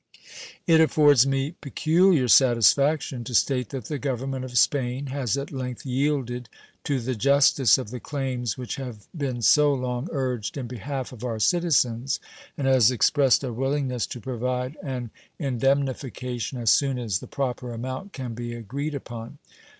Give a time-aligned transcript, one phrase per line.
[0.65, 5.85] It affords me peculiar satisfaction to state that the Government of Spain has at length
[5.85, 6.49] yielded
[6.85, 11.23] to the justice of the claims which have been so long urged in behalf of
[11.23, 12.19] our citizens,
[12.57, 18.11] and has expressed a willingness to provide an indemnification as soon as the proper amount
[18.11, 19.37] can be agreed upon.